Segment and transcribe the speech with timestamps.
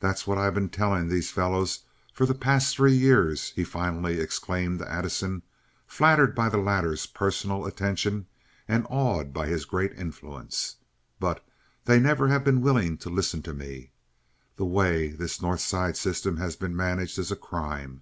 [0.00, 1.80] "That's what I've been telling these fellows
[2.14, 5.42] for the past three years," he finally exclaimed to Addison,
[5.86, 8.24] flattered by the latter's personal attention
[8.66, 10.76] and awed by his great influence;
[11.20, 11.46] "but
[11.84, 13.92] they never have been willing to listen to me.
[14.56, 18.00] The way this North Side system has been managed is a crime.